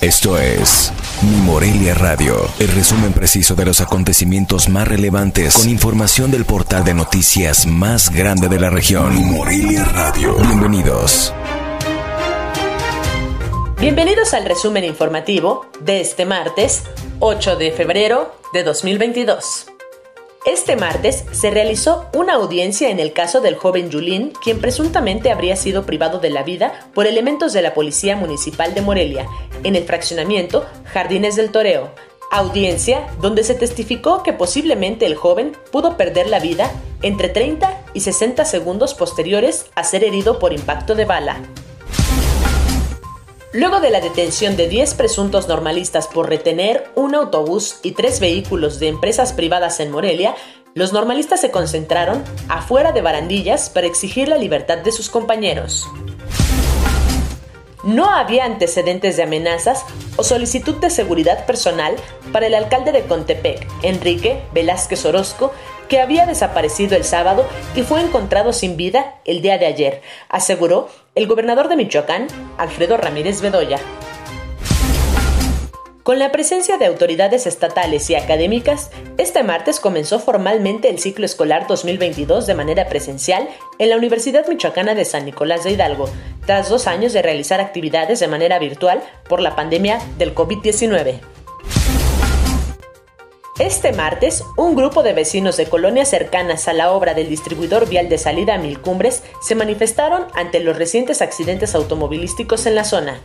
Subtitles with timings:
[0.00, 6.30] Esto es Mi Morelia Radio, el resumen preciso de los acontecimientos más relevantes con información
[6.30, 9.14] del portal de noticias más grande de la región.
[9.14, 10.36] Mi Morelia Radio.
[10.36, 11.34] Bienvenidos.
[13.78, 16.84] Bienvenidos al resumen informativo de este martes
[17.18, 19.69] 8 de febrero de 2022.
[20.46, 25.54] Este martes se realizó una audiencia en el caso del joven Yulín, quien presuntamente habría
[25.54, 29.26] sido privado de la vida por elementos de la Policía Municipal de Morelia,
[29.64, 31.90] en el fraccionamiento Jardines del Toreo.
[32.30, 36.70] Audiencia donde se testificó que posiblemente el joven pudo perder la vida
[37.02, 41.36] entre 30 y 60 segundos posteriores a ser herido por impacto de bala.
[43.52, 48.78] Luego de la detención de 10 presuntos normalistas por retener un autobús y tres vehículos
[48.78, 50.36] de empresas privadas en Morelia,
[50.74, 55.88] los normalistas se concentraron afuera de barandillas para exigir la libertad de sus compañeros.
[57.82, 59.84] No había antecedentes de amenazas
[60.16, 61.96] o solicitud de seguridad personal
[62.32, 65.52] para el alcalde de Contepec, Enrique Velázquez Orozco,
[65.88, 70.88] que había desaparecido el sábado y fue encontrado sin vida el día de ayer, aseguró
[71.14, 73.78] el gobernador de Michoacán, Alfredo Ramírez Bedoya.
[76.02, 81.66] Con la presencia de autoridades estatales y académicas, este martes comenzó formalmente el ciclo escolar
[81.66, 83.46] 2022 de manera presencial
[83.78, 86.08] en la Universidad Michoacana de San Nicolás de Hidalgo,
[86.46, 91.20] tras dos años de realizar actividades de manera virtual por la pandemia del COVID-19.
[93.58, 98.08] Este martes, un grupo de vecinos de colonias cercanas a la obra del distribuidor vial
[98.08, 103.20] de salida a Milcumbres se manifestaron ante los recientes accidentes automovilísticos en la zona.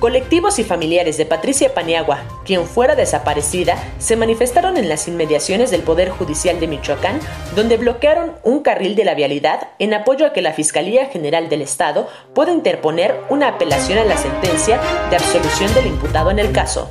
[0.00, 5.82] Colectivos y familiares de Patricia Paniagua, quien fuera desaparecida, se manifestaron en las inmediaciones del
[5.82, 7.20] Poder Judicial de Michoacán,
[7.54, 11.60] donde bloquearon un carril de la vialidad en apoyo a que la Fiscalía General del
[11.60, 16.88] Estado pueda interponer una apelación a la sentencia de absolución del imputado en el caso.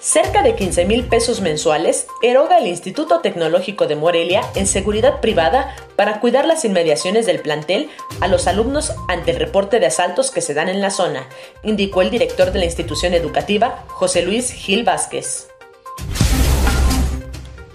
[0.00, 5.76] Cerca de 15 mil pesos mensuales eroga el Instituto Tecnológico de Morelia en seguridad privada
[5.94, 7.90] para cuidar las inmediaciones del plantel
[8.22, 11.28] a los alumnos ante el reporte de asaltos que se dan en la zona,
[11.62, 15.49] indicó el director de la institución educativa, José Luis Gil Vázquez.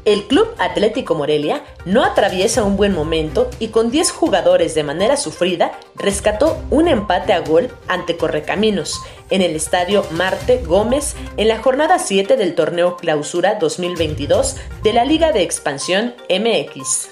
[0.06, 5.18] El Club Atlético Morelia no atraviesa un buen momento y con 10 jugadores de manera
[5.18, 9.02] sufrida rescató un empate a gol ante Correcaminos
[9.32, 15.06] en el estadio Marte Gómez en la jornada 7 del torneo Clausura 2022 de la
[15.06, 17.10] Liga de Expansión MX.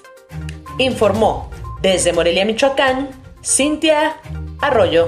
[0.77, 1.49] Informó
[1.81, 3.09] desde Morelia, Michoacán,
[3.43, 4.17] Cintia
[4.59, 5.07] Arroyo.